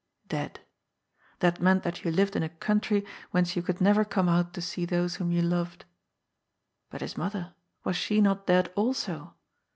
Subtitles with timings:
[0.29, 0.61] Dead.
[1.41, 4.59] That meant that you lived in a country whence you could never come out to
[4.61, 5.85] see those whom you loved.
[6.89, 9.35] But his mother, was she not dead also